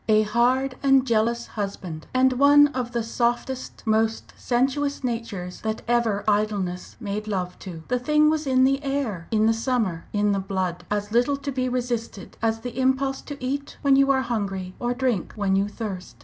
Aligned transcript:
A 0.09 0.23
hard 0.23 0.77
and 0.81 1.05
jealous 1.05 1.45
husband, 1.45 2.07
and 2.11 2.33
one 2.33 2.69
of 2.69 2.91
the 2.91 3.03
softest, 3.03 3.83
most 3.85 4.33
sensuous 4.35 5.03
natures 5.03 5.61
that 5.61 5.83
ever 5.87 6.23
idleness 6.27 6.95
made 6.99 7.27
love 7.27 7.59
to. 7.59 7.83
The 7.87 7.99
thing 7.99 8.27
was 8.27 8.47
in 8.47 8.63
the 8.63 8.81
air! 8.83 9.27
in 9.29 9.45
the 9.45 9.53
summer, 9.53 10.05
in 10.11 10.31
the 10.31 10.39
blood 10.39 10.83
as 10.89 11.11
little 11.11 11.37
to 11.37 11.51
be 11.51 11.69
resisted 11.69 12.35
as 12.41 12.61
the 12.61 12.79
impulse 12.79 13.21
to 13.21 13.37
eat 13.39 13.77
when 13.83 13.95
you 13.95 14.09
are 14.09 14.23
hungry, 14.23 14.73
or 14.79 14.95
drink 14.95 15.33
when 15.35 15.55
you 15.55 15.67
thirst. 15.67 16.15